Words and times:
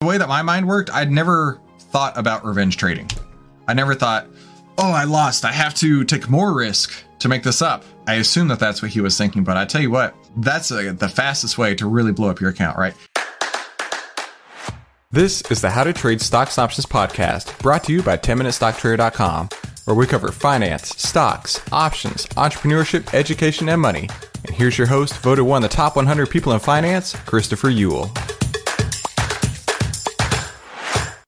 The 0.00 0.06
way 0.06 0.16
that 0.16 0.28
my 0.28 0.42
mind 0.42 0.68
worked, 0.68 0.90
I'd 0.90 1.10
never 1.10 1.60
thought 1.90 2.16
about 2.16 2.44
revenge 2.44 2.76
trading. 2.76 3.10
I 3.66 3.74
never 3.74 3.96
thought, 3.96 4.28
oh, 4.78 4.92
I 4.92 5.02
lost. 5.02 5.44
I 5.44 5.50
have 5.50 5.74
to 5.74 6.04
take 6.04 6.30
more 6.30 6.54
risk 6.54 6.92
to 7.18 7.28
make 7.28 7.42
this 7.42 7.60
up. 7.62 7.84
I 8.06 8.14
assume 8.14 8.46
that 8.46 8.60
that's 8.60 8.80
what 8.80 8.92
he 8.92 9.00
was 9.00 9.18
thinking, 9.18 9.42
but 9.42 9.56
I 9.56 9.64
tell 9.64 9.80
you 9.80 9.90
what, 9.90 10.14
that's 10.36 10.70
uh, 10.70 10.94
the 10.96 11.08
fastest 11.08 11.58
way 11.58 11.74
to 11.74 11.88
really 11.88 12.12
blow 12.12 12.30
up 12.30 12.40
your 12.40 12.50
account, 12.50 12.78
right? 12.78 12.94
This 15.10 15.42
is 15.50 15.62
the 15.62 15.70
How 15.70 15.82
to 15.82 15.92
Trade 15.92 16.20
Stocks 16.20 16.60
Options 16.60 16.86
podcast, 16.86 17.58
brought 17.60 17.82
to 17.84 17.92
you 17.92 18.00
by 18.00 18.16
10MinuteStockTrader.com, 18.16 19.48
where 19.86 19.96
we 19.96 20.06
cover 20.06 20.30
finance, 20.30 20.90
stocks, 20.90 21.60
options, 21.72 22.26
entrepreneurship, 22.36 23.12
education, 23.14 23.68
and 23.68 23.82
money. 23.82 24.08
And 24.46 24.54
here's 24.54 24.78
your 24.78 24.86
host, 24.86 25.18
voted 25.22 25.44
one 25.44 25.64
of 25.64 25.68
the 25.68 25.76
top 25.76 25.96
100 25.96 26.30
people 26.30 26.52
in 26.52 26.60
finance, 26.60 27.16
Christopher 27.26 27.70
Uhl. 27.70 28.27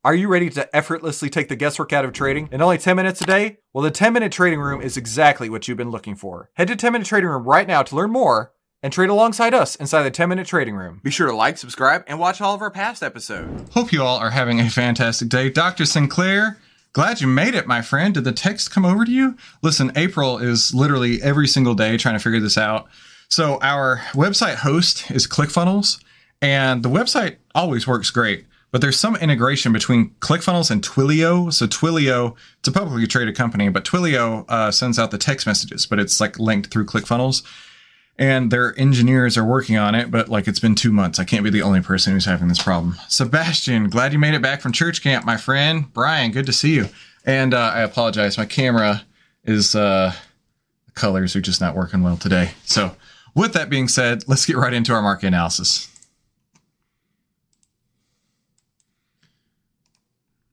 Are 0.03 0.15
you 0.15 0.29
ready 0.29 0.49
to 0.49 0.75
effortlessly 0.75 1.29
take 1.29 1.51
the 1.51 1.57
guesswork 1.57 1.93
out 1.93 2.07
of 2.07 2.15
trading 2.15 2.49
in 2.51 2.63
only 2.63 2.79
10 2.79 2.97
minutes 2.97 3.21
a 3.21 3.27
day? 3.27 3.59
Well, 3.75 3.85
the 3.85 3.91
10 3.91 4.15
Minute 4.15 4.33
Trading 4.33 4.59
Room 4.59 4.81
is 4.81 4.97
exactly 4.97 5.51
what 5.51 5.69
you've 5.69 5.77
been 5.77 5.91
looking 5.91 6.17
for. 6.17 6.49
Head 6.55 6.69
to 6.69 6.77
10 6.77 6.93
Minute 6.93 7.07
Trading 7.07 7.29
Room 7.29 7.45
right 7.45 7.69
now 7.69 7.83
to 7.83 7.95
learn 7.95 8.11
more 8.11 8.55
and 8.83 8.95
trade 8.95 9.11
alongside 9.11 9.53
us 9.53 9.77
inside 9.77 10.05
the 10.05 10.11
10 10.11 10.31
Minute 10.31 10.47
Trading 10.47 10.75
Room. 10.75 11.03
Be 11.05 11.11
sure 11.11 11.27
to 11.27 11.37
like, 11.37 11.59
subscribe, 11.59 12.03
and 12.07 12.19
watch 12.19 12.41
all 12.41 12.55
of 12.55 12.63
our 12.63 12.71
past 12.71 13.03
episodes. 13.03 13.71
Hope 13.75 13.93
you 13.93 14.03
all 14.03 14.17
are 14.17 14.31
having 14.31 14.59
a 14.59 14.71
fantastic 14.71 15.29
day. 15.29 15.51
Dr. 15.51 15.85
Sinclair, 15.85 16.57
glad 16.95 17.21
you 17.21 17.27
made 17.27 17.55
it, 17.55 17.67
my 17.67 17.83
friend. 17.83 18.15
Did 18.15 18.25
the 18.25 18.33
text 18.33 18.71
come 18.71 18.87
over 18.87 19.05
to 19.05 19.13
you? 19.13 19.37
Listen, 19.63 19.93
April 19.97 20.39
is 20.39 20.73
literally 20.73 21.21
every 21.21 21.47
single 21.47 21.75
day 21.75 21.99
trying 21.99 22.15
to 22.15 22.25
figure 22.25 22.41
this 22.41 22.57
out. 22.57 22.89
So, 23.29 23.59
our 23.61 23.99
website 24.13 24.57
host 24.57 25.11
is 25.11 25.29
ClickFunnels, 25.29 26.03
and 26.41 26.83
the 26.83 26.89
website 26.89 27.37
always 27.55 27.87
works 27.87 28.09
great 28.09 28.47
but 28.71 28.81
there's 28.81 28.99
some 28.99 29.17
integration 29.17 29.73
between 29.73 30.11
ClickFunnels 30.21 30.71
and 30.71 30.83
Twilio. 30.83 31.53
So 31.53 31.67
Twilio, 31.67 32.37
it's 32.61 32.69
a 32.69 32.73
publicly 32.73 33.07
traded 33.07 33.37
company, 33.37 33.69
but 33.69 33.85
Twilio 33.85 34.45
uh, 34.49 34.71
sends 34.71 34.99
out 34.99 35.11
the 35.11 35.19
text 35.19 35.47
messages, 35.47 35.87
but 35.87 35.99
it's 35.99 36.21
like 36.21 36.39
linked 36.39 36.71
through 36.71 36.87
ClickFunnels. 36.87 37.43
And 38.19 38.51
their 38.51 38.79
engineers 38.79 39.39
are 39.39 39.45
working 39.45 39.79
on 39.79 39.95
it, 39.95 40.11
but 40.11 40.29
like 40.29 40.47
it's 40.47 40.61
been 40.61 40.75
two 40.75 40.93
months. 40.93 41.19
I 41.19 41.25
can't 41.25 41.43
be 41.43 41.49
the 41.49 41.63
only 41.63 41.81
person 41.81 42.13
who's 42.13 42.27
having 42.27 42.49
this 42.49 42.63
problem. 42.63 42.97
Sebastian, 43.09 43.89
glad 43.89 44.13
you 44.13 44.19
made 44.19 44.35
it 44.35 44.43
back 44.43 44.61
from 44.61 44.73
church 44.73 45.03
camp, 45.03 45.25
my 45.25 45.39
friend. 45.39 45.91
Brian, 45.95 46.31
good 46.31 46.47
to 46.47 46.53
see 46.53 46.75
you. 46.75 46.89
And 47.25 47.55
uh, 47.55 47.73
I 47.75 47.81
apologize, 47.81 48.37
my 48.37 48.45
camera 48.45 49.03
is 49.45 49.75
uh, 49.75 50.13
the 50.87 50.93
colors 50.93 51.35
are 51.35 51.41
just 51.41 51.63
not 51.63 51.75
working 51.75 52.03
well 52.03 52.19
today. 52.19 52.51
So, 52.65 52.95
with 53.35 53.53
that 53.55 53.71
being 53.71 53.89
said, 53.89 54.25
let's 54.27 54.45
get 54.45 54.57
right 54.57 54.73
into 54.73 54.93
our 54.93 55.03
market 55.03 55.29
analysis. 55.29 55.90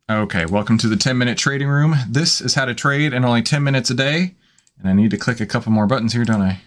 Okay, 0.09 0.45
welcome 0.45 0.77
to 0.77 0.87
the 0.87 0.95
10 0.95 1.17
minute 1.17 1.37
trading 1.37 1.67
room. 1.67 1.93
This 2.07 2.39
is 2.39 2.55
how 2.55 2.63
to 2.63 2.73
trade 2.73 3.11
in 3.11 3.25
only 3.25 3.41
10 3.41 3.61
minutes 3.61 3.89
a 3.89 3.93
day. 3.93 4.35
And 4.79 4.87
I 4.87 4.93
need 4.93 5.11
to 5.11 5.17
click 5.17 5.41
a 5.41 5.45
couple 5.45 5.73
more 5.73 5.85
buttons 5.85 6.13
here, 6.13 6.23
don't 6.23 6.41
I? 6.41 6.61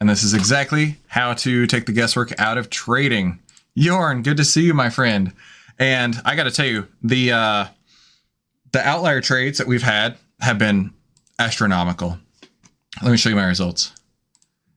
And 0.00 0.08
this 0.08 0.24
is 0.24 0.34
exactly 0.34 0.96
how 1.06 1.34
to 1.34 1.68
take 1.68 1.86
the 1.86 1.92
guesswork 1.92 2.32
out 2.40 2.58
of 2.58 2.68
trading. 2.68 3.38
Yorn, 3.76 4.22
good 4.22 4.36
to 4.38 4.44
see 4.44 4.62
you, 4.62 4.74
my 4.74 4.90
friend. 4.90 5.32
And 5.78 6.20
I 6.24 6.34
got 6.34 6.44
to 6.44 6.50
tell 6.50 6.66
you, 6.66 6.88
the 7.00 7.30
uh, 7.30 7.66
the 8.72 8.84
outlier 8.84 9.20
trades 9.20 9.58
that 9.58 9.68
we've 9.68 9.84
had 9.84 10.16
have 10.40 10.58
been 10.58 10.92
astronomical. 11.38 12.18
Let 13.02 13.12
me 13.12 13.16
show 13.16 13.28
you 13.28 13.36
my 13.36 13.46
results. 13.46 13.92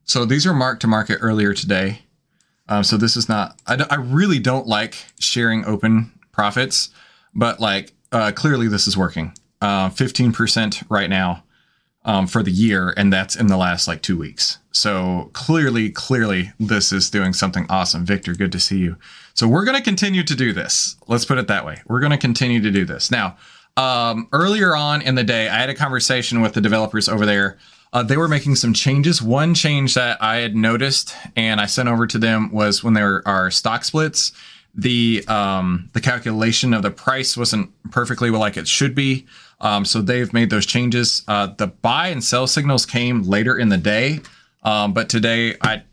So 0.03 0.23
these 0.23 0.45
are 0.45 0.53
marked 0.53 0.81
to 0.81 0.87
market 0.87 1.17
earlier 1.19 1.55
today. 1.55 2.03
Um, 2.67 2.83
so 2.83 2.95
this 2.95 3.17
is 3.17 3.27
not. 3.27 3.59
I, 3.65 3.83
I 3.89 3.95
really 3.95 4.37
don't 4.37 4.67
like 4.67 4.97
sharing 5.17 5.65
open 5.65 6.11
profits, 6.39 6.87
but 7.35 7.59
like 7.59 7.91
uh, 8.13 8.31
clearly 8.33 8.69
this 8.69 8.87
is 8.87 8.95
working. 8.95 9.33
Uh, 9.59 9.89
15% 9.89 10.85
right 10.89 11.09
now 11.09 11.43
um, 12.05 12.27
for 12.27 12.41
the 12.41 12.51
year, 12.51 12.93
and 12.95 13.11
that's 13.11 13.35
in 13.35 13.47
the 13.47 13.57
last 13.57 13.89
like 13.89 14.01
two 14.01 14.17
weeks. 14.17 14.57
So 14.71 15.31
clearly, 15.33 15.89
clearly, 15.89 16.53
this 16.57 16.93
is 16.93 17.09
doing 17.09 17.33
something 17.33 17.65
awesome. 17.69 18.05
Victor, 18.05 18.33
good 18.35 18.53
to 18.53 18.59
see 18.59 18.77
you. 18.77 18.95
So 19.33 19.49
we're 19.49 19.65
going 19.65 19.75
to 19.75 19.83
continue 19.83 20.23
to 20.23 20.33
do 20.33 20.53
this. 20.53 20.95
Let's 21.09 21.25
put 21.25 21.39
it 21.39 21.49
that 21.49 21.65
way. 21.65 21.81
We're 21.87 21.99
going 21.99 22.13
to 22.13 22.17
continue 22.17 22.61
to 22.61 22.71
do 22.71 22.85
this. 22.85 23.11
Now, 23.11 23.35
um, 23.75 24.29
earlier 24.31 24.77
on 24.77 25.01
in 25.01 25.15
the 25.15 25.25
day, 25.25 25.49
I 25.49 25.57
had 25.57 25.69
a 25.69 25.75
conversation 25.75 26.39
with 26.39 26.53
the 26.53 26.61
developers 26.61 27.09
over 27.09 27.25
there. 27.25 27.57
Uh, 27.91 28.03
they 28.03 28.15
were 28.15 28.29
making 28.29 28.55
some 28.55 28.73
changes. 28.73 29.21
One 29.21 29.53
change 29.53 29.93
that 29.95 30.23
I 30.23 30.37
had 30.37 30.55
noticed 30.55 31.13
and 31.35 31.59
I 31.59 31.65
sent 31.65 31.89
over 31.89 32.07
to 32.07 32.17
them 32.17 32.49
was 32.53 32.81
when 32.81 32.93
there 32.93 33.27
are 33.27 33.51
stock 33.51 33.83
splits 33.83 34.31
the 34.81 35.23
um, 35.27 35.89
the 35.93 36.01
calculation 36.01 36.73
of 36.73 36.81
the 36.81 36.91
price 36.91 37.35
wasn't 37.35 37.71
perfectly 37.91 38.29
like 38.29 38.57
it 38.57 38.67
should 38.67 38.95
be. 38.95 39.25
Um, 39.61 39.83
so 39.83 40.01
they've 40.01 40.31
made 40.31 40.49
those 40.49 40.65
changes. 40.65 41.23
Uh, 41.27 41.47
the 41.47 41.67
buy 41.67 42.07
and 42.07 42.23
sell 42.23 42.47
signals 42.47 42.85
came 42.85 43.23
later 43.23 43.57
in 43.57 43.69
the 43.69 43.77
day, 43.77 44.21
um, 44.63 44.93
but 44.93 45.09
today 45.09 45.55
I 45.61 45.83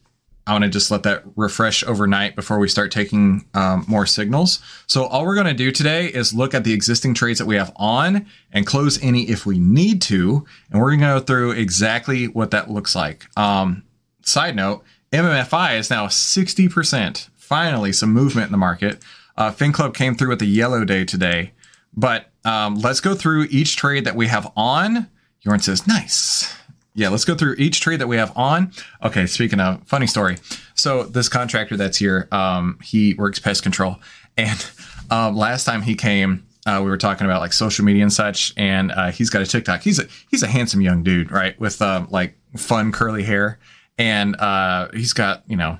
I 0.47 0.53
want 0.53 0.63
to 0.63 0.71
just 0.71 0.93
let 0.93 1.03
that 1.03 1.25
refresh 1.35 1.83
overnight 1.83 2.37
before 2.37 2.61
we 2.61 2.69
start 2.69 2.93
taking 2.93 3.45
um, 3.55 3.85
more 3.89 4.07
signals. 4.07 4.61
So 4.87 5.05
all 5.07 5.27
we're 5.27 5.35
going 5.35 5.49
to 5.49 5.55
do 5.55 5.73
today 5.73 6.07
is 6.07 6.33
look 6.33 6.55
at 6.55 6.63
the 6.63 6.73
existing 6.73 7.15
trades 7.15 7.41
that 7.41 7.47
we 7.47 7.57
have 7.57 7.73
on 7.75 8.27
and 8.53 8.65
close 8.65 9.03
any 9.03 9.25
if 9.25 9.45
we 9.45 9.59
need 9.59 10.01
to, 10.03 10.47
and 10.71 10.81
we're 10.81 10.91
going 10.91 11.01
to 11.01 11.07
go 11.07 11.21
through 11.21 11.51
exactly 11.53 12.29
what 12.29 12.53
that 12.53 12.71
looks 12.71 12.95
like. 12.95 13.27
Um, 13.37 13.83
side 14.23 14.55
note: 14.55 14.85
MMFI 15.11 15.79
is 15.79 15.91
now 15.91 16.07
sixty 16.07 16.69
percent 16.69 17.29
finally 17.47 17.93
some 17.93 18.13
movement 18.13 18.47
in 18.47 18.53
the 18.53 18.59
market. 18.59 19.03
Uh, 19.37 19.51
FinClub 19.51 19.95
came 19.95 20.15
through 20.15 20.31
with 20.31 20.41
the 20.41 20.47
yellow 20.47 20.85
day 20.85 21.05
today, 21.05 21.53
but 21.95 22.31
um, 22.45 22.77
let's 22.77 23.01
go 23.01 23.15
through 23.15 23.47
each 23.51 23.77
trade 23.77 24.05
that 24.05 24.17
we 24.17 24.27
have 24.27 24.51
on. 24.57 25.09
Yorn 25.43 25.61
says, 25.61 25.87
nice. 25.87 26.55
Yeah, 26.95 27.11
let's 27.11 27.27
go 27.27 27.35
through 27.35 27.57
each 27.59 27.81
trade 27.81 28.01
that 28.01 28.09
we 28.09 28.17
have 28.17 28.37
on. 28.37 28.73
Okay, 29.03 29.27
speaking 29.27 29.61
of 29.61 29.87
funny 29.87 30.07
story. 30.07 30.39
So 30.75 31.03
this 31.05 31.29
contractor 31.29 31.77
that's 31.77 31.99
here, 31.99 32.27
um, 32.33 32.79
he 32.83 33.15
works 33.15 33.39
pest 33.39 33.63
control, 33.63 33.97
and 34.37 34.71
um, 35.11 35.37
last 35.37 35.65
time 35.65 35.83
he 35.83 35.95
came, 35.95 36.47
uh, 36.65 36.81
we 36.83 36.89
were 36.89 36.97
talking 36.97 37.27
about 37.27 37.41
like 37.41 37.53
social 37.53 37.85
media 37.85 38.03
and 38.03 38.13
such, 38.13 38.55
and 38.57 38.91
uh, 38.93 39.11
he's 39.11 39.29
got 39.29 39.43
a 39.43 39.47
TikTok. 39.47 39.83
He's 39.83 39.99
a 39.99 40.07
he's 40.31 40.43
a 40.43 40.47
handsome 40.47 40.81
young 40.81 41.03
dude, 41.03 41.31
right, 41.31 41.59
with 41.61 41.83
uh, 41.83 42.07
like 42.09 42.37
fun 42.57 42.93
curly 42.93 43.23
hair, 43.23 43.59
and 43.99 44.35
uh, 44.37 44.89
he's 44.93 45.13
got 45.13 45.43
you 45.47 45.57
know 45.57 45.79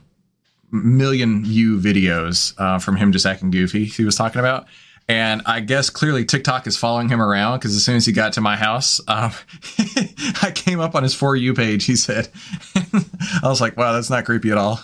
million 0.85 1.45
view 1.45 1.79
videos 1.79 2.55
uh, 2.59 2.79
from 2.79 2.97
him 2.97 3.13
just 3.13 3.27
acting 3.27 3.51
goofy. 3.51 3.85
He 3.85 4.05
was 4.05 4.17
talking 4.17 4.41
about. 4.41 4.67
And 5.09 5.43
I 5.47 5.61
guess 5.61 5.89
clearly 5.89 6.25
TikTok 6.25 6.67
is 6.67 6.77
following 6.77 7.09
him 7.09 7.23
around 7.23 7.59
because 7.59 7.77
as 7.77 7.85
soon 7.85 7.97
as 7.97 8.07
he 8.07 8.13
got 8.13 8.33
to 8.35 8.41
my 8.41 8.57
house, 8.57 9.01
um, 9.07 9.33
I 10.43 10.51
came 10.53 10.81
up 10.81 10.97
on 10.97 11.05
his 11.05 11.15
For 11.15 11.37
You 11.37 11.55
page. 11.55 11.85
He 11.85 11.95
said, 11.95 12.29
I 12.75 13.45
was 13.45 13.61
like, 13.61 13.77
wow, 13.77 13.93
that's 13.93 14.11
not 14.11 14.25
creepy 14.25 14.51
at 14.51 14.59
all. 14.59 14.81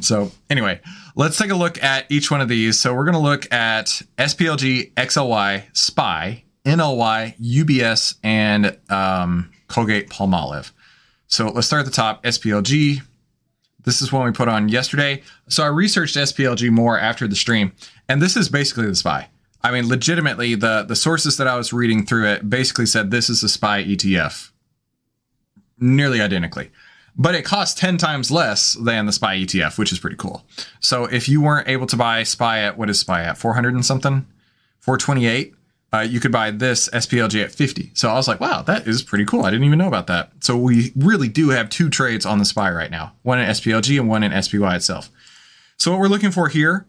So, 0.00 0.32
anyway, 0.50 0.80
let's 1.14 1.36
take 1.36 1.50
a 1.50 1.54
look 1.54 1.82
at 1.82 2.06
each 2.10 2.30
one 2.30 2.40
of 2.40 2.48
these. 2.48 2.80
So, 2.80 2.94
we're 2.94 3.04
going 3.04 3.14
to 3.14 3.20
look 3.20 3.52
at 3.52 4.02
SPLG, 4.18 4.94
XLY, 4.94 5.64
SPY, 5.76 6.44
NLY, 6.64 7.38
UBS, 7.38 8.16
and 8.24 8.76
um, 8.90 9.50
Colgate 9.68 10.08
Palmolive. 10.08 10.72
So, 11.28 11.48
let's 11.48 11.66
start 11.66 11.80
at 11.80 11.86
the 11.86 11.92
top 11.92 12.24
SPLG. 12.24 13.02
This 13.84 14.02
is 14.02 14.12
one 14.12 14.24
we 14.24 14.32
put 14.32 14.48
on 14.48 14.68
yesterday. 14.68 15.22
So 15.48 15.62
I 15.62 15.68
researched 15.68 16.16
SPLG 16.16 16.70
more 16.70 16.98
after 16.98 17.28
the 17.28 17.36
stream, 17.36 17.72
and 18.08 18.20
this 18.20 18.36
is 18.36 18.48
basically 18.48 18.86
the 18.86 18.94
SPY. 18.94 19.28
I 19.62 19.70
mean, 19.72 19.88
legitimately, 19.88 20.54
the 20.54 20.84
the 20.86 20.96
sources 20.96 21.36
that 21.36 21.48
I 21.48 21.56
was 21.56 21.72
reading 21.72 22.06
through 22.06 22.26
it 22.26 22.48
basically 22.48 22.86
said 22.86 23.10
this 23.10 23.28
is 23.28 23.42
a 23.42 23.48
SPY 23.48 23.84
ETF, 23.84 24.50
nearly 25.78 26.20
identically. 26.20 26.70
But 27.20 27.34
it 27.34 27.44
costs 27.44 27.78
10 27.80 27.98
times 27.98 28.30
less 28.30 28.74
than 28.74 29.06
the 29.06 29.12
SPY 29.12 29.38
ETF, 29.38 29.76
which 29.76 29.90
is 29.90 29.98
pretty 29.98 30.14
cool. 30.16 30.44
So 30.78 31.06
if 31.06 31.28
you 31.28 31.40
weren't 31.40 31.66
able 31.66 31.86
to 31.88 31.96
buy 31.96 32.22
SPY 32.22 32.60
at 32.60 32.78
what 32.78 32.88
is 32.88 33.00
SPY 33.00 33.24
at 33.24 33.36
400 33.36 33.74
and 33.74 33.84
something, 33.84 34.24
428, 34.78 35.52
uh, 35.92 36.00
you 36.00 36.20
could 36.20 36.32
buy 36.32 36.50
this 36.50 36.88
SPLG 36.90 37.42
at 37.42 37.52
50. 37.52 37.92
So 37.94 38.10
I 38.10 38.14
was 38.14 38.28
like, 38.28 38.40
wow, 38.40 38.62
that 38.62 38.86
is 38.86 39.02
pretty 39.02 39.24
cool. 39.24 39.44
I 39.44 39.50
didn't 39.50 39.64
even 39.64 39.78
know 39.78 39.88
about 39.88 40.06
that. 40.08 40.32
So 40.40 40.56
we 40.56 40.92
really 40.94 41.28
do 41.28 41.48
have 41.50 41.70
two 41.70 41.88
trades 41.88 42.26
on 42.26 42.38
the 42.38 42.44
SPY 42.44 42.70
right 42.70 42.90
now 42.90 43.14
one 43.22 43.38
in 43.38 43.48
SPLG 43.48 43.98
and 43.98 44.08
one 44.08 44.22
in 44.22 44.42
SPY 44.42 44.76
itself. 44.76 45.10
So 45.78 45.90
what 45.90 46.00
we're 46.00 46.08
looking 46.08 46.30
for 46.30 46.48
here 46.48 46.86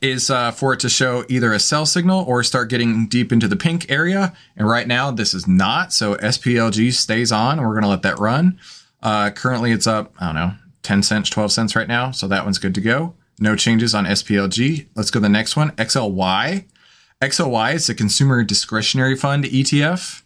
is 0.00 0.30
uh, 0.30 0.50
for 0.50 0.72
it 0.72 0.80
to 0.80 0.88
show 0.88 1.24
either 1.28 1.52
a 1.52 1.58
sell 1.58 1.86
signal 1.86 2.24
or 2.24 2.42
start 2.42 2.70
getting 2.70 3.06
deep 3.06 3.32
into 3.32 3.48
the 3.48 3.56
pink 3.56 3.90
area. 3.90 4.34
And 4.56 4.68
right 4.68 4.86
now, 4.86 5.10
this 5.10 5.34
is 5.34 5.46
not. 5.46 5.92
So 5.92 6.14
SPLG 6.16 6.92
stays 6.92 7.32
on. 7.32 7.60
We're 7.60 7.72
going 7.72 7.82
to 7.82 7.88
let 7.88 8.02
that 8.02 8.18
run. 8.18 8.58
Uh, 9.02 9.30
currently, 9.30 9.72
it's 9.72 9.86
up, 9.86 10.12
I 10.20 10.26
don't 10.26 10.34
know, 10.34 10.52
10 10.82 11.02
cents, 11.02 11.30
12 11.30 11.52
cents 11.52 11.76
right 11.76 11.88
now. 11.88 12.10
So 12.10 12.28
that 12.28 12.44
one's 12.44 12.58
good 12.58 12.74
to 12.74 12.80
go. 12.80 13.14
No 13.38 13.56
changes 13.56 13.94
on 13.94 14.04
SPLG. 14.04 14.88
Let's 14.94 15.10
go 15.10 15.18
to 15.18 15.22
the 15.22 15.28
next 15.28 15.56
one, 15.56 15.70
XLY. 15.72 16.66
XLY 17.20 17.74
is 17.74 17.90
a 17.90 17.94
consumer 17.94 18.42
discretionary 18.42 19.14
fund 19.14 19.44
ETF. 19.44 20.22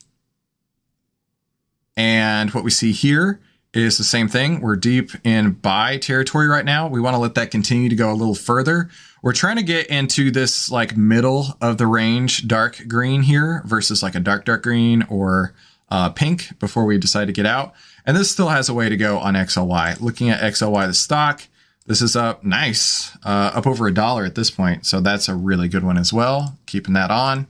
And 1.97 2.51
what 2.53 2.63
we 2.63 2.71
see 2.71 2.93
here 2.93 3.41
is 3.73 3.99
the 3.99 4.05
same 4.05 4.29
thing. 4.29 4.61
We're 4.61 4.77
deep 4.77 5.11
in 5.25 5.53
buy 5.53 5.99
territory 5.99 6.47
right 6.47 6.65
now. 6.65 6.87
We 6.87 7.01
want 7.01 7.15
to 7.15 7.19
let 7.19 7.35
that 7.35 7.51
continue 7.51 7.89
to 7.89 7.97
go 7.97 8.13
a 8.13 8.15
little 8.15 8.37
further. 8.37 8.91
We're 9.23 9.33
trying 9.33 9.57
to 9.57 9.65
get 9.65 9.89
into 9.89 10.31
this 10.31 10.71
like 10.71 10.97
middle 10.97 11.57
of 11.61 11.79
the 11.79 11.89
range 11.89 12.47
dark 12.47 12.87
green 12.87 13.23
here 13.23 13.63
versus 13.67 14.01
like 14.01 14.15
a 14.15 14.21
dark, 14.21 14.45
dark 14.45 14.63
green 14.63 15.03
or 15.11 15.53
uh, 15.89 16.11
pink 16.11 16.57
before 16.61 16.85
we 16.85 16.97
decide 16.97 17.27
to 17.27 17.33
get 17.33 17.47
out. 17.47 17.75
And 18.07 18.17
this 18.17 18.31
still 18.31 18.51
has 18.51 18.69
a 18.69 18.75
way 18.75 18.89
to 18.89 18.97
go 18.97 19.19
on 19.19 19.35
XLY. 19.35 20.01
Looking 20.01 20.31
at 20.31 20.41
XLY, 20.41 20.87
the 20.87 20.95
stock, 20.95 21.43
this 21.87 22.01
is 22.01 22.17
up 22.17 22.45
nice, 22.45 23.17
uh, 23.25 23.53
up 23.55 23.67
over 23.67 23.87
a 23.87 23.95
dollar 23.95 24.25
at 24.25 24.35
this 24.35 24.51
point. 24.51 24.87
So 24.87 25.01
that's 25.01 25.29
a 25.29 25.35
really 25.35 25.69
good 25.69 25.85
one 25.85 25.99
as 25.99 26.13
well. 26.13 26.57
Keeping 26.67 26.95
that 26.95 27.11
on. 27.11 27.47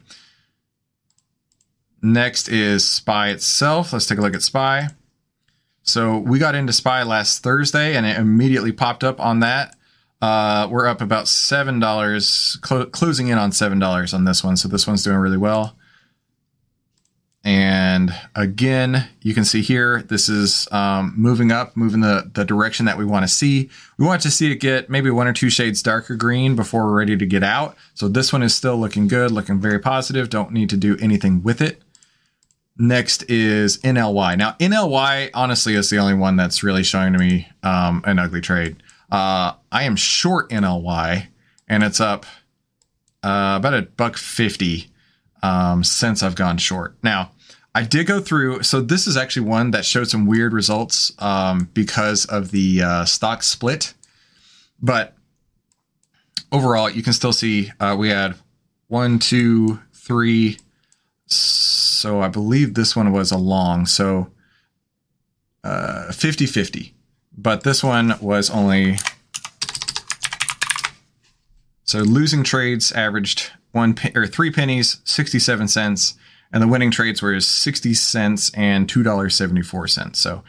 Next 2.03 2.49
is 2.49 2.87
SPY 2.87 3.31
itself. 3.31 3.93
Let's 3.93 4.07
take 4.07 4.19
a 4.19 4.21
look 4.21 4.35
at 4.35 4.43
SPY. 4.43 4.89
So 5.83 6.19
we 6.19 6.39
got 6.39 6.55
into 6.55 6.73
SPY 6.73 7.03
last 7.05 7.43
Thursday 7.43 7.95
and 7.97 8.05
it 8.05 8.19
immediately 8.19 8.73
popped 8.73 9.05
up 9.05 9.21
on 9.21 9.41
that. 9.41 9.77
Uh, 10.21 10.67
we're 10.71 10.87
up 10.87 11.01
about 11.01 11.29
seven 11.29 11.79
dollars, 11.79 12.59
clo- 12.63 12.87
closing 12.87 13.29
in 13.29 13.39
on 13.39 13.53
seven 13.53 13.79
dollars 13.79 14.15
on 14.15 14.25
this 14.25 14.43
one. 14.43 14.57
So 14.57 14.69
this 14.69 14.87
one's 14.87 15.03
doing 15.03 15.19
really 15.19 15.37
well. 15.37 15.77
And 17.45 18.11
again, 18.35 19.07
you 19.21 19.35
can 19.35 19.45
see 19.45 19.61
here, 19.61 20.03
this 20.03 20.31
is 20.31 20.67
um, 20.73 21.13
moving 21.15 21.53
up, 21.53 21.77
moving 21.77 22.01
the, 22.01 22.31
the 22.33 22.43
direction 22.43 22.87
that 22.87 22.97
we 22.97 23.05
want 23.05 23.23
to 23.23 23.29
see. 23.29 23.69
We 23.99 24.07
want 24.07 24.23
to 24.23 24.31
see 24.31 24.51
it 24.51 24.57
get 24.57 24.89
maybe 24.89 25.11
one 25.11 25.27
or 25.27 25.35
two 25.35 25.51
shades 25.51 25.83
darker 25.83 26.17
green 26.17 26.57
before 26.57 26.85
we're 26.85 26.97
ready 26.97 27.19
to 27.19 27.27
get 27.27 27.43
out. 27.43 27.77
So 27.93 28.09
this 28.09 28.33
one 28.33 28.43
is 28.43 28.55
still 28.55 28.79
looking 28.79 29.09
good, 29.09 29.31
looking 29.31 29.61
very 29.61 29.79
positive. 29.79 30.31
Don't 30.31 30.53
need 30.53 30.71
to 30.71 30.79
do 30.79 30.97
anything 31.03 31.43
with 31.43 31.61
it. 31.61 31.83
Next 32.79 33.29
is 33.31 33.77
NLY. 33.79 34.39
Now, 34.39 34.53
NLY 34.53 35.31
honestly 35.35 35.75
is 35.75 35.91
the 35.91 35.99
only 35.99 36.15
one 36.15 36.37
that's 36.37 36.63
really 36.63 36.83
showing 36.83 37.13
to 37.13 37.19
me 37.19 37.49
um, 37.63 38.03
an 38.07 38.19
ugly 38.19 38.41
trade. 38.41 38.83
Uh, 39.13 39.53
I 39.71 39.85
am 39.85 39.97
short 39.97 40.49
NLY, 40.51 41.27
and 41.69 41.83
it's 41.85 42.01
up 42.01 42.25
uh, 43.23 43.55
about 43.59 43.75
a 43.75 43.83
buck 43.83 44.17
fifty 44.17 44.91
um, 45.45 45.85
since 45.85 46.23
I've 46.23 46.35
gone 46.35 46.59
short. 46.59 46.97
Now, 47.03 47.31
I 47.75 47.83
did 47.83 48.07
go 48.07 48.21
through. 48.21 48.63
So 48.63 48.81
this 48.81 49.07
is 49.07 49.17
actually 49.17 49.47
one 49.49 49.73
that 49.73 49.85
showed 49.85 50.09
some 50.09 50.27
weird 50.27 50.53
results 50.53 51.13
um, 51.19 51.69
because 51.75 52.25
of 52.27 52.51
the 52.51 52.83
uh, 52.83 53.05
stock 53.05 53.43
split, 53.43 53.95
but 54.81 55.15
overall, 56.53 56.89
you 56.89 57.03
can 57.03 57.13
still 57.13 57.33
see 57.33 57.73
uh, 57.81 57.97
we 57.99 58.11
had 58.11 58.37
one, 58.89 59.19
two, 59.19 59.81
three. 59.93 60.59
So 61.27 62.21
I 62.21 62.29
believe 62.29 62.75
this 62.75 62.95
one 62.95 63.11
was 63.11 63.33
a 63.33 63.39
long. 63.39 63.87
So 63.87 64.31
uh, 65.65 66.13
50 66.13 66.47
50 66.47 66.95
but 67.37 67.63
this 67.65 67.83
one 67.83 68.15
was 68.21 68.51
only 68.51 68.97
so 71.85 71.99
losing 71.99 72.45
trades 72.45 72.93
averaged 72.93 73.51
one 73.73 73.97
or 74.15 74.27
three 74.27 74.51
pennies, 74.51 75.01
67 75.05 75.69
cents, 75.69 76.15
and 76.55 76.63
the 76.63 76.69
winning 76.69 76.93
trades 76.93 77.21
were 77.21 77.39
60 77.41 77.95
cents 77.95 78.53
and 78.55 78.87
$2.74. 78.87 80.15
So, 80.15 80.45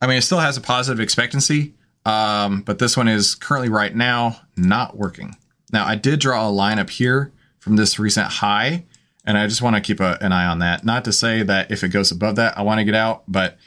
I 0.00 0.06
mean, 0.06 0.18
it 0.18 0.22
still 0.22 0.38
has 0.38 0.56
a 0.56 0.60
positive 0.60 1.00
expectancy, 1.00 1.74
um, 2.06 2.62
but 2.62 2.78
this 2.78 2.96
one 2.96 3.08
is 3.08 3.34
currently 3.34 3.68
right 3.68 3.94
now 3.94 4.40
not 4.56 4.96
working. 4.96 5.36
Now, 5.72 5.84
I 5.84 5.96
did 5.96 6.20
draw 6.20 6.48
a 6.48 6.50
line 6.50 6.78
up 6.78 6.90
here 6.90 7.32
from 7.58 7.74
this 7.74 7.98
recent 7.98 8.28
high, 8.28 8.86
and 9.24 9.36
I 9.36 9.48
just 9.48 9.60
want 9.60 9.74
to 9.74 9.82
keep 9.82 9.98
a, 9.98 10.16
an 10.20 10.30
eye 10.30 10.46
on 10.46 10.60
that. 10.60 10.84
Not 10.84 11.04
to 11.06 11.12
say 11.12 11.42
that 11.42 11.72
if 11.72 11.82
it 11.82 11.88
goes 11.88 12.12
above 12.12 12.36
that, 12.36 12.56
I 12.56 12.62
want 12.62 12.78
to 12.78 12.84
get 12.84 12.94
out, 12.94 13.24
but 13.26 13.58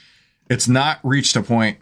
it's 0.48 0.66
not 0.66 0.98
reached 1.04 1.36
a 1.36 1.42
point 1.42 1.76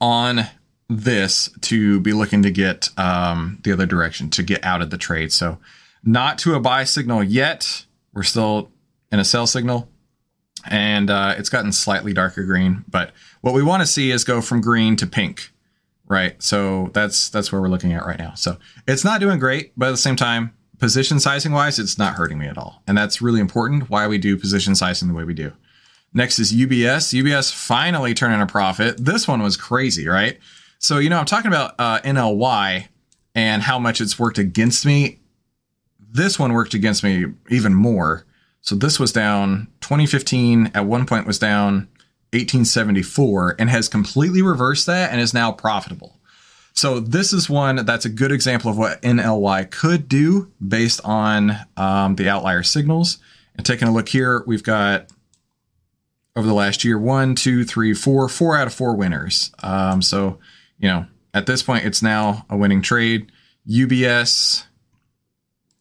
on 0.00 0.46
this 0.88 1.50
to 1.62 1.98
be 1.98 2.12
looking 2.12 2.44
to 2.44 2.50
get 2.52 2.90
um, 2.96 3.58
the 3.64 3.72
other 3.72 3.86
direction 3.86 4.30
to 4.30 4.44
get 4.44 4.64
out 4.64 4.82
of 4.82 4.90
the 4.90 4.98
trade. 4.98 5.32
So, 5.32 5.58
not 6.04 6.38
to 6.38 6.54
a 6.54 6.60
buy 6.60 6.84
signal 6.84 7.24
yet. 7.24 7.86
We're 8.12 8.22
still 8.22 8.70
in 9.14 9.20
a 9.20 9.24
sell 9.24 9.46
signal, 9.46 9.88
and 10.68 11.08
uh, 11.08 11.36
it's 11.38 11.48
gotten 11.48 11.72
slightly 11.72 12.12
darker 12.12 12.42
green. 12.42 12.84
But 12.88 13.12
what 13.42 13.54
we 13.54 13.62
want 13.62 13.80
to 13.82 13.86
see 13.86 14.10
is 14.10 14.24
go 14.24 14.40
from 14.40 14.60
green 14.60 14.96
to 14.96 15.06
pink, 15.06 15.50
right? 16.06 16.40
So 16.42 16.90
that's 16.92 17.30
that's 17.30 17.52
where 17.52 17.60
we're 17.60 17.68
looking 17.68 17.92
at 17.92 18.04
right 18.04 18.18
now. 18.18 18.34
So 18.34 18.58
it's 18.88 19.04
not 19.04 19.20
doing 19.20 19.38
great, 19.38 19.72
but 19.76 19.86
at 19.86 19.92
the 19.92 19.96
same 19.96 20.16
time, 20.16 20.52
position 20.78 21.20
sizing 21.20 21.52
wise, 21.52 21.78
it's 21.78 21.96
not 21.96 22.14
hurting 22.14 22.38
me 22.38 22.48
at 22.48 22.58
all, 22.58 22.82
and 22.88 22.98
that's 22.98 23.22
really 23.22 23.40
important. 23.40 23.88
Why 23.88 24.08
we 24.08 24.18
do 24.18 24.36
position 24.36 24.74
sizing 24.74 25.06
the 25.06 25.14
way 25.14 25.24
we 25.24 25.34
do. 25.34 25.52
Next 26.12 26.38
is 26.38 26.52
UBS. 26.52 27.12
UBS 27.22 27.52
finally 27.52 28.12
turning 28.12 28.40
a 28.40 28.46
profit. 28.46 29.04
This 29.04 29.26
one 29.26 29.42
was 29.42 29.56
crazy, 29.56 30.06
right? 30.06 30.38
So, 30.78 30.98
you 30.98 31.08
know, 31.08 31.18
I'm 31.18 31.24
talking 31.24 31.48
about 31.48 31.74
uh, 31.78 32.00
NLY 32.02 32.86
and 33.34 33.62
how 33.62 33.78
much 33.78 34.00
it's 34.00 34.18
worked 34.18 34.38
against 34.38 34.84
me. 34.84 35.20
This 35.98 36.38
one 36.38 36.52
worked 36.52 36.74
against 36.74 37.02
me 37.02 37.26
even 37.50 37.74
more. 37.74 38.26
So 38.64 38.74
this 38.74 38.98
was 38.98 39.12
down 39.12 39.68
2015 39.82 40.70
at 40.72 40.86
one 40.86 41.04
point 41.04 41.26
was 41.26 41.38
down 41.38 41.86
1874 42.32 43.56
and 43.58 43.68
has 43.68 43.88
completely 43.88 44.40
reversed 44.40 44.86
that 44.86 45.12
and 45.12 45.20
is 45.20 45.34
now 45.34 45.52
profitable. 45.52 46.18
So 46.72 46.98
this 46.98 47.34
is 47.34 47.50
one 47.50 47.84
that's 47.84 48.06
a 48.06 48.08
good 48.08 48.32
example 48.32 48.70
of 48.70 48.78
what 48.78 49.02
NLY 49.02 49.70
could 49.70 50.08
do 50.08 50.50
based 50.66 51.02
on 51.04 51.54
um, 51.76 52.16
the 52.16 52.30
outlier 52.30 52.62
signals. 52.62 53.18
And 53.54 53.66
taking 53.66 53.86
a 53.86 53.92
look 53.92 54.08
here, 54.08 54.42
we've 54.46 54.64
got 54.64 55.10
over 56.34 56.46
the 56.46 56.54
last 56.54 56.84
year. 56.84 56.98
One, 56.98 57.34
two, 57.34 57.64
three, 57.64 57.92
four, 57.92 58.30
four 58.30 58.56
out 58.56 58.66
of 58.66 58.72
four 58.72 58.96
winners. 58.96 59.52
Um, 59.62 60.00
so, 60.00 60.38
you 60.78 60.88
know, 60.88 61.06
at 61.34 61.44
this 61.44 61.62
point, 61.62 61.84
it's 61.84 62.02
now 62.02 62.46
a 62.48 62.56
winning 62.56 62.80
trade. 62.80 63.30
UBS, 63.68 64.64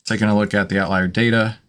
taking 0.05 0.27
a 0.27 0.37
look 0.37 0.53
at 0.53 0.67
the 0.67 0.79
outlier 0.79 1.07
data, 1.07 1.59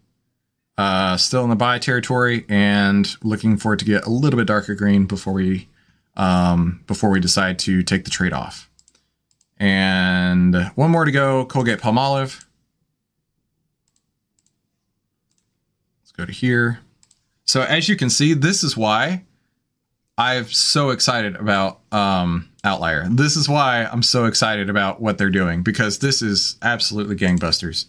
uh, 0.77 1.17
still 1.17 1.45
in 1.45 1.51
the 1.51 1.57
buy 1.57 1.79
territory 1.79 2.45
and 2.49 3.17
looking 3.23 3.57
for 3.57 3.75
it 3.75 3.79
to 3.79 3.85
get 3.85 4.07
a 4.07 4.11
little 4.11 4.39
bit 4.39 4.47
darker 4.47 4.75
green 4.75 5.07
before 5.07 5.33
we 5.33 5.69
um, 6.17 6.83
before 6.87 7.11
we 7.11 7.21
decide 7.21 7.59
to 7.61 7.83
take 7.83 8.05
the 8.05 8.11
trade 8.11 8.33
off. 8.33 8.71
And 9.59 10.55
one 10.75 10.91
more 10.91 11.05
to 11.05 11.13
go. 11.13 11.45
Colgate 11.47 11.81
Palmolive. 11.81 12.45
Let's 16.03 16.13
go 16.13 16.25
to 16.25 16.33
here. 16.33 16.81
So 17.45 17.63
as 17.63 17.89
you 17.89 17.97
can 17.97 18.11
see, 18.11 18.35
this 18.35 18.65
is 18.65 18.77
why 18.77 19.25
I'm 20.17 20.47
so 20.47 20.91
excited 20.91 21.37
about 21.37 21.81
um, 21.93 22.49
Outlier. 22.63 23.07
This 23.09 23.37
is 23.37 23.49
why 23.49 23.85
I'm 23.85 24.03
so 24.03 24.25
excited 24.25 24.71
about 24.71 25.01
what 25.01 25.19
they're 25.19 25.31
doing 25.31 25.63
because 25.63 25.99
this 25.99 26.23
is 26.23 26.57
absolutely 26.63 27.17
gangbusters. 27.17 27.87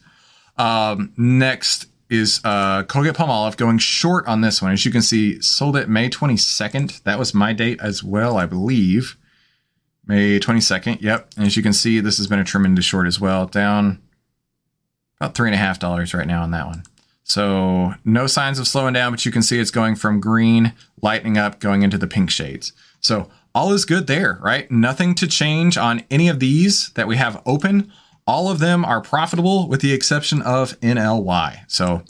Um, 0.58 1.14
next 1.18 1.88
is 2.10 2.40
uh, 2.44 2.84
Colgate 2.84 3.16
Palmolive 3.16 3.58
going 3.58 3.78
short 3.78 4.28
on 4.28 4.42
this 4.42 4.62
one. 4.62 4.72
As 4.72 4.86
you 4.86 4.92
can 4.92 5.02
see, 5.02 5.42
sold 5.42 5.76
it 5.76 5.90
May 5.90 6.10
22nd. 6.10 7.04
That 7.04 7.20
was 7.20 7.34
my 7.34 7.54
date 7.54 7.80
as 7.82 8.04
well, 8.04 8.38
I 8.38 8.46
believe. 8.46 9.18
May 10.06 10.40
22nd. 10.40 11.02
Yep. 11.02 11.32
And 11.38 11.48
as 11.48 11.58
you 11.58 11.64
can 11.64 11.74
see, 11.74 12.00
this 12.00 12.18
has 12.18 12.28
been 12.28 12.40
a 12.40 12.44
tremendous 12.44 12.86
short 12.86 13.08
as 13.08 13.20
well. 13.20 13.48
Down 13.48 14.02
about 15.20 15.36
three 15.36 15.50
and 15.50 15.56
a 15.56 15.60
half 15.60 15.80
dollars 15.80 16.14
right 16.14 16.28
now 16.28 16.44
on 16.44 16.52
that 16.52 16.68
one. 16.68 16.84
So 17.24 17.96
no 18.04 18.28
signs 18.28 18.60
of 18.60 18.68
slowing 18.68 18.94
down, 18.94 19.12
but 19.12 19.26
you 19.26 19.32
can 19.32 19.42
see 19.42 19.60
it's 19.60 19.72
going 19.72 19.96
from 19.96 20.20
green, 20.20 20.74
lightening 21.02 21.40
up, 21.40 21.60
going 21.60 21.82
into 21.82 21.98
the 21.98 22.08
pink 22.08 22.30
shades. 22.30 22.72
So 23.00 23.30
all 23.56 23.74
is 23.74 23.86
good 23.86 24.06
there, 24.06 24.38
right? 24.44 24.70
Nothing 24.70 25.16
to 25.16 25.28
change 25.28 25.76
on 25.76 26.04
any 26.12 26.28
of 26.28 26.40
these 26.40 26.92
that 26.92 27.08
we 27.08 27.16
have 27.18 27.42
open. 27.46 27.92
All 28.28 28.50
of 28.50 28.60
them 28.60 28.84
are 28.84 29.02
profitable 29.02 29.68
with 29.68 29.82
the 29.82 29.94
exception 29.94 30.42
of 30.42 30.80
NLY. 30.82 31.60
So 31.68 32.04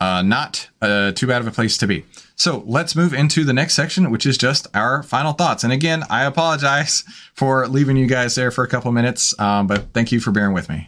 uh, 0.00 0.22
not 0.22 0.68
uh, 0.82 1.12
too 1.12 1.26
bad 1.26 1.40
of 1.40 1.46
a 1.46 1.50
place 1.50 1.78
to 1.78 1.86
be. 1.86 2.04
So 2.36 2.62
let's 2.66 2.96
move 2.96 3.14
into 3.14 3.44
the 3.44 3.52
next 3.52 3.74
section, 3.74 4.10
which 4.10 4.26
is 4.26 4.36
just 4.36 4.66
our 4.74 5.02
final 5.02 5.32
thoughts. 5.32 5.64
And 5.64 5.72
again, 5.72 6.02
I 6.10 6.24
apologize 6.24 7.04
for 7.34 7.66
leaving 7.68 7.96
you 7.96 8.06
guys 8.06 8.34
there 8.34 8.50
for 8.50 8.64
a 8.64 8.68
couple 8.68 8.90
minutes, 8.92 9.38
um, 9.38 9.66
but 9.66 9.92
thank 9.94 10.12
you 10.12 10.20
for 10.20 10.30
bearing 10.30 10.52
with 10.52 10.68
me. 10.68 10.86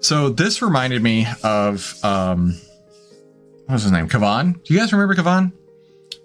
So 0.00 0.30
this 0.30 0.62
reminded 0.62 1.02
me 1.02 1.26
of 1.42 1.94
um, 2.04 2.56
what 3.66 3.74
was 3.74 3.82
his 3.82 3.92
name? 3.92 4.08
Kavan. 4.08 4.64
Do 4.64 4.72
you 4.72 4.80
guys 4.80 4.92
remember 4.92 5.14
Kavan? 5.14 5.52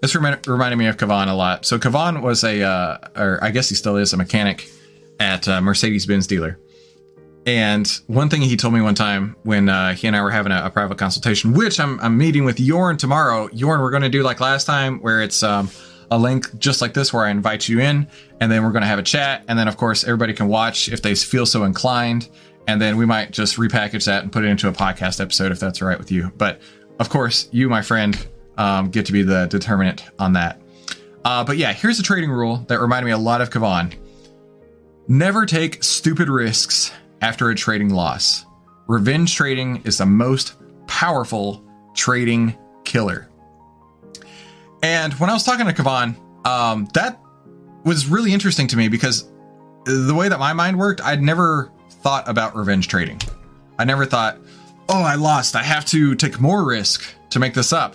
This 0.00 0.14
rem- 0.14 0.40
reminded 0.46 0.76
me 0.76 0.86
of 0.86 0.96
Kavan 0.96 1.28
a 1.28 1.34
lot. 1.34 1.64
So 1.64 1.78
Kavan 1.78 2.22
was 2.22 2.44
a, 2.44 2.62
uh, 2.62 2.98
or 3.16 3.38
I 3.42 3.50
guess 3.50 3.68
he 3.68 3.74
still 3.74 3.96
is 3.96 4.12
a 4.12 4.16
mechanic 4.16 4.68
at 5.20 5.46
a 5.46 5.60
Mercedes-Benz 5.60 6.26
dealer. 6.26 6.58
And 7.46 7.86
one 8.06 8.30
thing 8.30 8.40
he 8.40 8.56
told 8.56 8.72
me 8.72 8.80
one 8.80 8.94
time 8.94 9.36
when 9.42 9.68
uh, 9.68 9.94
he 9.94 10.06
and 10.06 10.16
I 10.16 10.22
were 10.22 10.30
having 10.30 10.50
a, 10.50 10.64
a, 10.64 10.70
private 10.70 10.96
consultation, 10.96 11.52
which 11.52 11.78
I'm, 11.78 12.00
I'm 12.00 12.16
meeting 12.16 12.44
with 12.44 12.58
Yorn 12.58 12.96
tomorrow. 12.96 13.50
Yorn, 13.52 13.80
we're 13.80 13.90
going 13.90 14.02
to 14.02 14.08
do 14.08 14.22
like 14.22 14.40
last 14.40 14.64
time, 14.64 14.98
where 15.00 15.20
it's 15.20 15.42
um, 15.42 15.68
a 16.10 16.18
link 16.18 16.58
just 16.58 16.80
like 16.80 16.94
this, 16.94 17.12
where 17.12 17.24
I 17.24 17.30
invite 17.30 17.68
you 17.68 17.80
in, 17.80 18.08
and 18.40 18.50
then 18.50 18.62
we're 18.62 18.72
going 18.72 18.82
to 18.82 18.88
have 18.88 18.98
a 18.98 19.02
chat, 19.02 19.44
and 19.46 19.58
then 19.58 19.68
of 19.68 19.76
course 19.76 20.04
everybody 20.04 20.32
can 20.32 20.48
watch 20.48 20.88
if 20.88 21.02
they 21.02 21.14
feel 21.14 21.44
so 21.44 21.64
inclined, 21.64 22.30
and 22.66 22.80
then 22.80 22.96
we 22.96 23.04
might 23.04 23.30
just 23.30 23.56
repackage 23.56 24.06
that 24.06 24.22
and 24.22 24.32
put 24.32 24.44
it 24.44 24.48
into 24.48 24.68
a 24.68 24.72
podcast 24.72 25.20
episode 25.20 25.52
if 25.52 25.60
that's 25.60 25.82
all 25.82 25.88
right 25.88 25.98
with 25.98 26.10
you. 26.10 26.32
But 26.38 26.60
of 26.98 27.10
course, 27.10 27.48
you, 27.52 27.68
my 27.68 27.82
friend, 27.82 28.26
um, 28.56 28.90
get 28.90 29.06
to 29.06 29.12
be 29.12 29.22
the 29.22 29.46
determinant 29.46 30.04
on 30.18 30.34
that. 30.34 30.60
Uh, 31.24 31.44
but 31.44 31.56
yeah, 31.56 31.72
here's 31.72 31.98
a 31.98 32.02
trading 32.02 32.30
rule 32.30 32.58
that 32.68 32.80
reminded 32.80 33.06
me 33.06 33.12
a 33.12 33.18
lot 33.18 33.40
of 33.40 33.50
Kavan. 33.50 33.94
Never 35.08 35.46
take 35.46 35.82
stupid 35.82 36.28
risks 36.28 36.92
after 37.20 37.50
a 37.50 37.54
trading 37.54 37.90
loss. 37.90 38.44
Revenge 38.86 39.34
trading 39.34 39.82
is 39.84 39.98
the 39.98 40.06
most 40.06 40.54
powerful 40.86 41.64
trading 41.94 42.56
killer. 42.84 43.28
And 44.82 45.14
when 45.14 45.30
I 45.30 45.32
was 45.32 45.44
talking 45.44 45.66
to 45.66 45.72
Kavan, 45.72 46.16
um, 46.46 46.86
that 46.92 47.18
was 47.84 48.06
really 48.06 48.34
interesting 48.34 48.66
to 48.68 48.76
me 48.76 48.88
because 48.88 49.30
the 49.84 50.14
way 50.14 50.28
that 50.28 50.38
my 50.38 50.52
mind 50.52 50.78
worked, 50.78 51.00
I'd 51.00 51.22
never 51.22 51.70
thought 51.88 52.28
about 52.28 52.54
revenge 52.56 52.88
trading. 52.88 53.20
I 53.78 53.84
never 53.84 54.04
thought, 54.04 54.38
oh, 54.88 55.02
I 55.02 55.14
lost. 55.14 55.56
I 55.56 55.62
have 55.62 55.84
to 55.86 56.14
take 56.14 56.40
more 56.40 56.64
risk 56.64 57.02
to 57.30 57.38
make 57.38 57.54
this 57.54 57.72
up. 57.72 57.94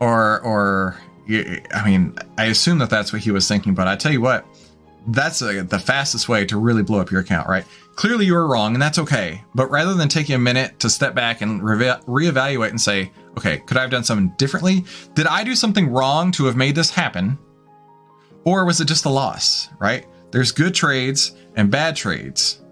Or, 0.00 0.40
or, 0.40 0.98
I 1.28 1.82
mean, 1.84 2.16
I 2.38 2.46
assume 2.46 2.78
that 2.78 2.90
that's 2.90 3.12
what 3.12 3.22
he 3.22 3.30
was 3.30 3.46
thinking, 3.46 3.74
but 3.74 3.86
I 3.86 3.96
tell 3.96 4.12
you 4.12 4.20
what, 4.20 4.46
that's 5.08 5.42
a, 5.42 5.62
the 5.62 5.78
fastest 5.78 6.28
way 6.28 6.44
to 6.46 6.58
really 6.58 6.82
blow 6.82 7.00
up 7.00 7.10
your 7.10 7.20
account, 7.20 7.48
right? 7.48 7.64
Clearly 7.96 8.26
you 8.26 8.34
were 8.34 8.46
wrong, 8.46 8.74
and 8.74 8.82
that's 8.82 8.98
okay. 8.98 9.42
But 9.54 9.70
rather 9.70 9.94
than 9.94 10.08
taking 10.08 10.34
a 10.34 10.38
minute 10.38 10.78
to 10.80 10.90
step 10.90 11.14
back 11.14 11.42
and 11.42 11.62
re- 11.62 11.96
reevaluate 12.06 12.70
and 12.70 12.80
say, 12.80 13.10
okay, 13.36 13.58
could 13.58 13.76
I 13.76 13.82
have 13.82 13.90
done 13.90 14.04
something 14.04 14.32
differently? 14.38 14.84
Did 15.14 15.26
I 15.26 15.44
do 15.44 15.54
something 15.54 15.90
wrong 15.90 16.32
to 16.32 16.46
have 16.46 16.56
made 16.56 16.74
this 16.74 16.90
happen? 16.90 17.38
Or 18.44 18.64
was 18.64 18.80
it 18.80 18.88
just 18.88 19.04
a 19.04 19.10
loss, 19.10 19.68
right? 19.78 20.06
There's 20.30 20.52
good 20.52 20.74
trades 20.74 21.32
and 21.56 21.70
bad 21.70 21.96
trades. 21.96 22.62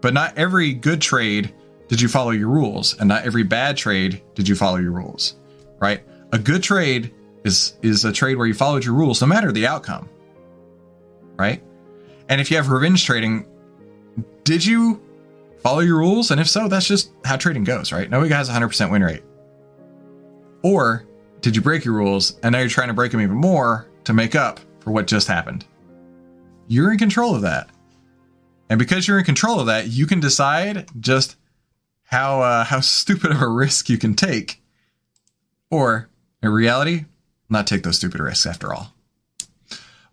But 0.00 0.14
not 0.14 0.36
every 0.36 0.74
good 0.74 1.00
trade 1.00 1.54
did 1.88 2.00
you 2.00 2.08
follow 2.08 2.30
your 2.30 2.48
rules, 2.48 2.98
and 2.98 3.08
not 3.08 3.24
every 3.24 3.42
bad 3.42 3.76
trade 3.76 4.22
did 4.34 4.48
you 4.48 4.54
follow 4.54 4.76
your 4.78 4.92
rules, 4.92 5.36
right? 5.80 6.02
A 6.32 6.38
good 6.38 6.62
trade 6.62 7.12
is 7.44 7.76
is 7.82 8.04
a 8.04 8.12
trade 8.12 8.36
where 8.36 8.46
you 8.46 8.54
followed 8.54 8.84
your 8.84 8.94
rules 8.94 9.20
no 9.20 9.26
matter 9.26 9.52
the 9.52 9.66
outcome. 9.66 10.08
Right? 11.36 11.62
And 12.28 12.40
if 12.40 12.50
you 12.50 12.56
have 12.56 12.70
revenge 12.70 13.04
trading, 13.04 13.46
did 14.44 14.64
you 14.64 15.00
follow 15.62 15.80
your 15.80 15.98
rules? 15.98 16.30
And 16.30 16.40
if 16.40 16.48
so, 16.48 16.68
that's 16.68 16.86
just 16.86 17.12
how 17.24 17.36
trading 17.36 17.64
goes, 17.64 17.92
right? 17.92 18.08
Nobody 18.08 18.32
has 18.32 18.48
a 18.48 18.52
100% 18.52 18.90
win 18.90 19.02
rate. 19.02 19.22
Or 20.62 21.04
did 21.40 21.56
you 21.56 21.62
break 21.62 21.84
your 21.84 21.94
rules 21.94 22.38
and 22.42 22.52
now 22.52 22.60
you're 22.60 22.68
trying 22.68 22.88
to 22.88 22.94
break 22.94 23.12
them 23.12 23.20
even 23.20 23.36
more 23.36 23.88
to 24.04 24.12
make 24.12 24.34
up 24.34 24.60
for 24.80 24.92
what 24.92 25.06
just 25.06 25.28
happened? 25.28 25.66
You're 26.68 26.92
in 26.92 26.98
control 26.98 27.34
of 27.34 27.42
that. 27.42 27.68
And 28.70 28.78
because 28.78 29.06
you're 29.06 29.18
in 29.18 29.24
control 29.24 29.60
of 29.60 29.66
that, 29.66 29.88
you 29.88 30.06
can 30.06 30.20
decide 30.20 30.88
just 30.98 31.36
how 32.04 32.40
uh, 32.40 32.64
how 32.64 32.80
stupid 32.80 33.32
of 33.32 33.42
a 33.42 33.48
risk 33.48 33.88
you 33.90 33.98
can 33.98 34.14
take, 34.14 34.62
or 35.70 36.08
in 36.42 36.50
reality, 36.50 37.04
not 37.48 37.66
take 37.66 37.82
those 37.82 37.96
stupid 37.96 38.20
risks 38.20 38.46
after 38.46 38.72
all. 38.72 38.92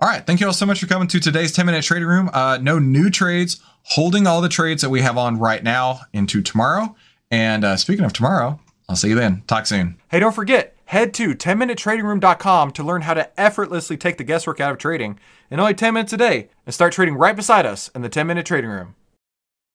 All 0.02 0.08
right, 0.08 0.26
thank 0.26 0.40
you 0.40 0.48
all 0.48 0.54
so 0.54 0.66
much 0.66 0.80
for 0.80 0.88
coming 0.88 1.10
to 1.10 1.20
today's 1.20 1.52
10 1.52 1.66
minute 1.66 1.84
trading 1.84 2.08
room. 2.08 2.30
Uh, 2.34 2.58
no 2.62 2.80
new 2.80 3.10
trades, 3.10 3.60
holding 3.84 4.28
all 4.28 4.40
the 4.40 4.48
trades 4.48 4.82
that 4.82 4.90
we 4.90 5.02
have 5.02 5.18
on 5.18 5.38
right 5.38 5.62
now 5.62 6.02
into 6.14 6.42
tomorrow. 6.42 6.96
And 7.30 7.66
uh, 7.66 7.76
speaking 7.76 8.06
of 8.06 8.14
tomorrow, 8.14 8.60
I'll 8.88 8.96
see 8.96 9.10
you 9.10 9.16
then. 9.16 9.44
Talk 9.46 9.66
soon. 9.66 10.00
Hey, 10.10 10.20
don't 10.20 10.34
forget, 10.34 10.76
head 10.86 11.14
to 11.16 11.36
10minutetradingroom.com 11.36 12.72
to 12.72 12.84
learn 12.84 13.02
how 13.02 13.14
to 13.14 13.40
effortlessly 13.40 13.98
take 13.98 14.18
the 14.18 14.24
guesswork 14.24 14.62
out 14.62 14.72
of 14.72 14.78
trading 14.78 15.20
in 15.52 15.60
only 15.60 15.74
10 15.74 15.94
minutes 15.94 16.14
a 16.14 16.18
day 16.18 16.50
and 16.66 16.74
start 16.74 16.94
trading 16.94 17.16
right 17.16 17.36
beside 17.36 17.66
us 17.66 17.90
in 17.90 18.02
the 18.02 18.10
10 18.10 18.26
minute 18.26 18.46
trading 18.46 18.70
room. 18.70 18.96